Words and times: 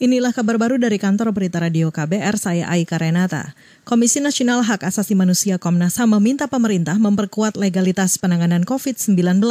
Inilah 0.00 0.32
kabar 0.32 0.56
baru 0.56 0.80
dari 0.80 0.96
kantor 0.96 1.28
berita 1.36 1.60
radio 1.60 1.92
KBR, 1.92 2.40
saya 2.40 2.64
Aika 2.72 2.96
Renata. 2.96 3.52
Komisi 3.84 4.16
Nasional 4.24 4.64
Hak 4.64 4.80
Asasi 4.80 5.12
Manusia 5.12 5.60
Komnas 5.60 6.00
HAM 6.00 6.16
meminta 6.16 6.48
pemerintah 6.48 6.96
memperkuat 6.96 7.60
legalitas 7.60 8.16
penanganan 8.16 8.64
COVID-19. 8.64 9.44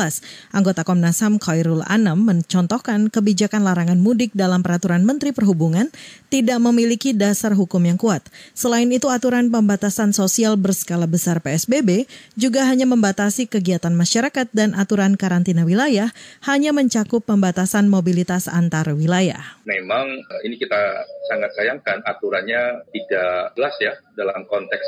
Anggota 0.49 0.81
Komnas 0.81 1.21
HAM 1.21 1.37
Khairul 1.37 1.85
Anam 1.85 2.25
mencontohkan 2.25 3.13
kebijakan 3.13 3.61
larangan 3.61 4.01
mudik 4.01 4.33
dalam 4.33 4.65
peraturan 4.65 5.05
Menteri 5.05 5.37
Perhubungan 5.37 5.93
tidak 6.33 6.57
memiliki 6.65 7.13
dasar 7.13 7.53
hukum 7.53 7.85
yang 7.85 8.01
kuat. 8.01 8.25
Selain 8.57 8.89
itu, 8.89 9.05
aturan 9.05 9.53
pembatasan 9.53 10.17
sosial 10.17 10.57
berskala 10.57 11.05
besar 11.05 11.45
PSBB 11.45 12.09
juga 12.33 12.65
hanya 12.65 12.89
membatasi 12.89 13.45
kegiatan 13.45 13.93
masyarakat 13.93 14.49
dan 14.49 14.73
aturan 14.73 15.13
karantina 15.13 15.61
wilayah 15.61 16.09
hanya 16.41 16.73
mencakup 16.73 17.21
pembatasan 17.21 17.85
mobilitas 17.85 18.49
antar 18.49 18.97
wilayah. 18.97 19.61
Memang 19.69 20.25
ini 20.43 20.55
kita 20.59 21.05
sangat 21.27 21.51
sayangkan 21.55 22.03
aturannya 22.03 22.85
tidak 22.91 23.53
jelas 23.55 23.75
ya 23.79 23.93
dalam 24.15 24.43
konteks 24.47 24.85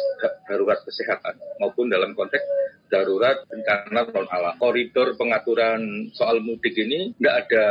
darurat 0.47 0.79
kesehatan 0.83 1.35
maupun 1.59 1.87
dalam 1.87 2.11
konteks 2.15 2.43
darurat 2.91 3.47
bencana 3.47 4.03
non 4.11 4.27
alam. 4.27 4.59
Koridor 4.59 5.15
pengaturan 5.15 6.11
soal 6.11 6.43
mudik 6.43 6.75
ini 6.75 7.15
nggak 7.15 7.35
ada 7.47 7.65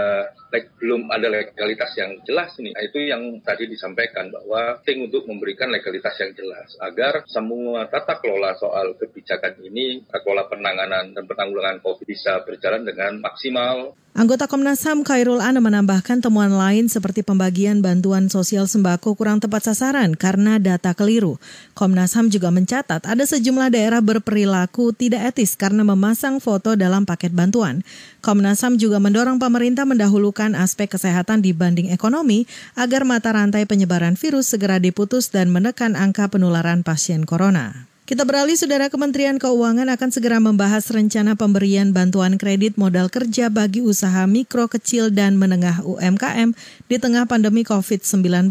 belum 0.81 1.13
ada 1.13 1.29
legalitas 1.29 1.93
yang 2.01 2.17
jelas 2.25 2.57
nih. 2.57 2.73
Nah, 2.73 2.83
itu 2.83 2.99
yang 3.05 3.23
tadi 3.45 3.69
disampaikan 3.69 4.33
bahwa 4.33 4.81
penting 4.81 5.13
untuk 5.13 5.29
memberikan 5.29 5.69
legalitas 5.69 6.17
yang 6.19 6.33
jelas 6.33 6.73
agar 6.81 7.23
semua 7.29 7.87
tata 7.87 8.19
kelola 8.19 8.57
soal 8.57 8.97
kebijakan 8.97 9.61
ini, 9.61 10.03
tata 10.09 10.25
kelola 10.25 10.49
penanganan 10.49 11.13
dan 11.13 11.25
penanggulangan 11.29 11.85
COVID 11.85 12.09
bisa 12.09 12.41
berjalan 12.43 12.83
dengan 12.89 13.21
maksimal. 13.21 13.93
Anggota 14.21 14.45
Komnas 14.45 14.85
HAM 14.85 15.01
Khairul 15.01 15.41
Ana 15.41 15.65
menambahkan 15.65 16.21
temuan 16.21 16.53
lain 16.53 16.93
seperti 16.93 17.25
pembagian 17.25 17.81
bantuan 17.81 18.29
sosial 18.29 18.69
sembako 18.69 19.17
kurang 19.17 19.41
tepat 19.41 19.73
sasaran 19.73 20.13
karena 20.13 20.61
data 20.61 20.93
keliru. 20.93 21.41
Komnas 21.73 22.13
HAM 22.13 22.29
juga 22.29 22.53
mencatat 22.53 23.09
ada 23.09 23.25
sejumlah 23.25 23.73
daerah 23.73 24.05
berperilaku 24.05 24.93
tidak 24.93 25.33
etis 25.33 25.57
karena 25.57 25.89
memasang 25.89 26.37
foto 26.37 26.77
dalam 26.77 27.09
paket 27.09 27.33
bantuan. 27.33 27.81
Komnas 28.21 28.61
HAM 28.61 28.77
juga 28.77 29.01
mendorong 29.01 29.41
pemerintah 29.41 29.89
mendahulukan 29.89 30.53
aspek 30.53 30.93
kesehatan 30.93 31.41
dibanding 31.41 31.89
ekonomi 31.89 32.45
agar 32.77 33.09
mata 33.09 33.33
rantai 33.33 33.65
penyebaran 33.65 34.21
virus 34.21 34.53
segera 34.53 34.77
diputus 34.77 35.33
dan 35.33 35.49
menekan 35.49 35.97
angka 35.97 36.29
penularan 36.29 36.85
pasien 36.85 37.25
corona. 37.25 37.90
Kita 38.11 38.27
beralih, 38.27 38.59
Saudara 38.59 38.91
Kementerian 38.91 39.39
Keuangan 39.39 39.87
akan 39.87 40.11
segera 40.11 40.43
membahas 40.43 40.83
rencana 40.91 41.39
pemberian 41.39 41.95
bantuan 41.95 42.43
kredit 42.43 42.75
modal 42.75 43.07
kerja 43.07 43.47
bagi 43.55 43.87
usaha 43.87 44.27
mikro, 44.27 44.67
kecil, 44.67 45.15
dan 45.15 45.39
menengah 45.39 45.79
UMKM 45.87 46.51
di 46.91 46.99
tengah 46.99 47.31
pandemi 47.31 47.63
COVID-19. 47.63 48.51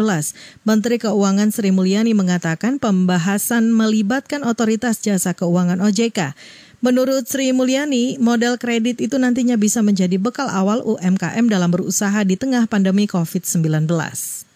Menteri 0.64 0.96
Keuangan 1.04 1.52
Sri 1.52 1.76
Mulyani 1.76 2.16
mengatakan 2.16 2.80
pembahasan 2.80 3.76
melibatkan 3.76 4.48
otoritas 4.48 5.04
jasa 5.04 5.36
keuangan 5.36 5.84
OJK. 5.84 6.40
Menurut 6.80 7.28
Sri 7.28 7.52
Mulyani, 7.52 8.16
modal 8.16 8.56
kredit 8.56 9.04
itu 9.04 9.20
nantinya 9.20 9.60
bisa 9.60 9.84
menjadi 9.84 10.16
bekal 10.16 10.48
awal 10.48 10.80
UMKM 10.88 11.52
dalam 11.52 11.68
berusaha 11.68 12.24
di 12.24 12.40
tengah 12.40 12.64
pandemi 12.72 13.12
COVID-19. 13.12 13.92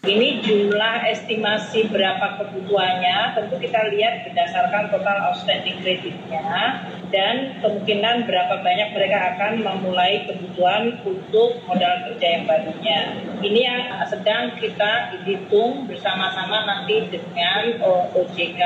Ini 0.04 0.44
jumlah 0.44 1.00
estimasi 1.16 1.88
berapa 1.88 2.36
kebutuhannya 2.36 3.40
tentu 3.40 3.56
kita 3.56 3.88
lihat 3.88 4.28
berdasarkan 4.28 4.92
total 4.92 5.32
outstanding 5.32 5.80
kreditnya 5.80 6.76
dan 7.08 7.56
kemungkinan 7.64 8.28
berapa 8.28 8.60
banyak 8.60 8.92
mereka 8.92 9.32
akan 9.32 9.64
memulai 9.64 10.28
kebutuhan 10.28 11.00
untuk 11.08 11.56
modal 11.64 11.94
kerja 12.04 12.26
yang 12.36 12.44
barunya. 12.44 13.00
Ini 13.40 13.60
yang 13.64 13.80
sedang 14.04 14.52
kita 14.60 15.24
hitung 15.24 15.88
bersama-sama 15.88 16.68
nanti 16.68 17.08
dengan 17.08 17.80
OJK 18.12 18.60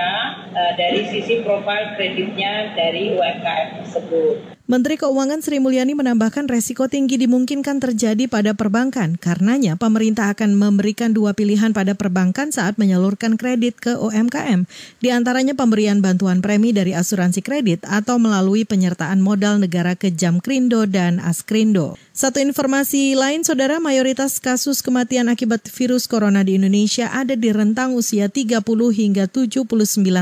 eh, 0.58 0.72
dari 0.74 1.06
sisi 1.06 1.46
profil 1.46 1.94
kreditnya 1.94 2.74
dari 2.74 3.14
UMKM 3.14 3.86
tersebut. 3.86 4.57
Menteri 4.68 5.00
Keuangan 5.00 5.40
Sri 5.40 5.64
Mulyani 5.64 5.96
menambahkan 5.96 6.44
resiko 6.44 6.92
tinggi 6.92 7.16
dimungkinkan 7.16 7.80
terjadi 7.80 8.28
pada 8.28 8.52
perbankan. 8.52 9.16
Karenanya 9.16 9.80
pemerintah 9.80 10.28
akan 10.36 10.60
memberikan 10.60 11.16
dua 11.16 11.32
pilihan 11.32 11.72
pada 11.72 11.96
perbankan 11.96 12.52
saat 12.52 12.76
menyalurkan 12.76 13.40
kredit 13.40 13.80
ke 13.80 13.96
UMKM. 13.96 14.68
Di 15.00 15.08
antaranya 15.08 15.56
pemberian 15.56 16.04
bantuan 16.04 16.44
premi 16.44 16.76
dari 16.76 16.92
asuransi 16.92 17.40
kredit 17.40 17.80
atau 17.88 18.20
melalui 18.20 18.68
penyertaan 18.68 19.24
modal 19.24 19.56
negara 19.56 19.96
ke 19.96 20.12
Jamkrindo 20.12 20.84
dan 20.84 21.16
Askrindo. 21.16 21.96
Satu 22.12 22.36
informasi 22.36 23.16
lain, 23.16 23.48
saudara, 23.48 23.80
mayoritas 23.80 24.36
kasus 24.36 24.84
kematian 24.84 25.32
akibat 25.32 25.64
virus 25.72 26.04
corona 26.04 26.44
di 26.44 26.60
Indonesia 26.60 27.08
ada 27.08 27.32
di 27.32 27.48
rentang 27.56 27.96
usia 27.96 28.28
30 28.28 28.60
hingga 28.92 29.32
79 29.32 29.64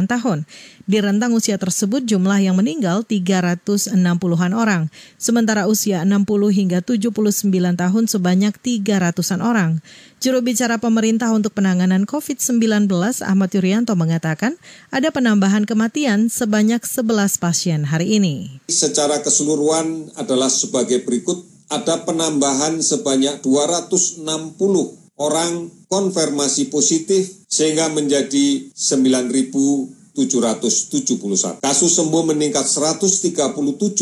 tahun. 0.06 0.46
Di 0.86 1.02
rentang 1.02 1.34
usia 1.34 1.58
tersebut 1.58 2.06
jumlah 2.06 2.38
yang 2.38 2.54
meninggal 2.54 3.02
360-an 4.36 4.52
orang, 4.52 4.82
sementara 5.16 5.64
usia 5.64 6.04
60 6.04 6.28
hingga 6.52 6.78
79 6.84 7.48
tahun 7.80 8.04
sebanyak 8.04 8.54
300-an 8.60 9.40
orang. 9.40 9.80
Juru 10.20 10.44
bicara 10.44 10.76
pemerintah 10.76 11.32
untuk 11.32 11.56
penanganan 11.56 12.04
COVID-19 12.04 12.88
Ahmad 13.24 13.50
Yuryanto 13.56 13.96
mengatakan 13.96 14.60
ada 14.92 15.08
penambahan 15.08 15.64
kematian 15.64 16.28
sebanyak 16.28 16.84
11 16.84 17.40
pasien 17.40 17.80
hari 17.88 18.20
ini. 18.20 18.60
Secara 18.68 19.24
keseluruhan 19.24 20.12
adalah 20.20 20.52
sebagai 20.52 21.00
berikut, 21.02 21.42
ada 21.72 22.04
penambahan 22.06 22.78
sebanyak 22.78 23.42
260 23.42 24.22
orang 25.16 25.72
konfirmasi 25.88 26.68
positif 26.68 27.48
sehingga 27.48 27.88
menjadi 27.88 28.68
9.000 28.70 29.95
771. 30.16 31.60
Kasus 31.60 31.92
sembuh 31.92 32.32
meningkat 32.32 32.64
137 32.64 33.52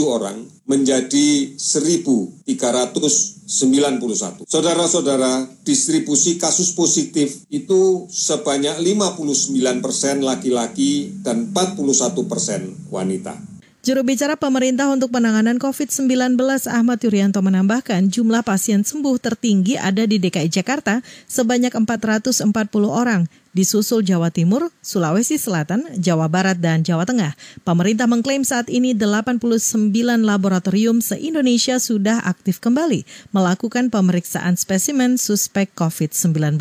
orang 0.07 0.47
menjadi 0.65 1.59
1.391. 1.59 4.47
Saudara-saudara, 4.47 5.51
distribusi 5.67 6.39
kasus 6.39 6.71
positif 6.73 7.43
itu 7.51 8.07
sebanyak 8.09 8.79
59 8.79 9.83
persen 9.83 10.23
laki-laki 10.23 11.11
dan 11.21 11.51
41 11.51 12.31
persen 12.31 12.79
wanita. 12.89 13.53
Juru 13.84 14.00
bicara 14.00 14.33
pemerintah 14.33 14.89
untuk 14.89 15.12
penanganan 15.12 15.61
COVID-19 15.61 16.41
Ahmad 16.72 17.05
Yuryanto 17.05 17.45
menambahkan 17.45 18.09
jumlah 18.09 18.41
pasien 18.41 18.81
sembuh 18.81 19.21
tertinggi 19.21 19.77
ada 19.77 20.09
di 20.09 20.17
DKI 20.17 20.49
Jakarta 20.49 21.05
sebanyak 21.28 21.77
440 21.77 22.49
orang, 22.89 23.28
disusul 23.53 24.00
Jawa 24.00 24.33
Timur, 24.33 24.72
Sulawesi 24.81 25.37
Selatan, 25.37 25.84
Jawa 26.00 26.33
Barat, 26.33 26.65
dan 26.65 26.81
Jawa 26.81 27.05
Tengah. 27.05 27.37
Pemerintah 27.61 28.09
mengklaim 28.09 28.41
saat 28.41 28.72
ini 28.72 28.97
89 28.97 29.53
laboratorium 30.25 31.05
se-Indonesia 31.05 31.77
sudah 31.77 32.25
aktif 32.25 32.65
kembali 32.65 33.05
melakukan 33.37 33.93
pemeriksaan 33.93 34.56
spesimen 34.56 35.21
suspek 35.21 35.69
COVID-19. 35.77 36.56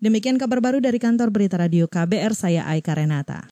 Demikian 0.00 0.40
kabar 0.40 0.64
baru 0.64 0.80
dari 0.80 0.96
kantor 0.96 1.28
berita 1.28 1.60
radio 1.60 1.84
KBR, 1.92 2.32
saya 2.32 2.64
Aika 2.72 2.96
Renata. 2.96 3.42